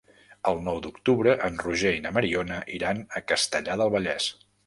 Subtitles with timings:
[0.51, 4.31] El nou d'octubre en Roger i na Mariona iran a Castellar del Vallès.